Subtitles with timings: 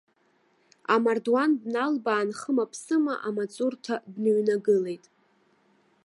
[0.93, 5.05] Амардуан дналбаан хымаԥсыма амаҵурҭа дныҩнагылеит.